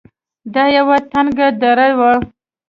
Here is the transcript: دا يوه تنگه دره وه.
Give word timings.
دا 0.53 0.63
يوه 0.77 0.97
تنگه 1.11 1.47
دره 1.61 1.87
وه. 1.99 2.13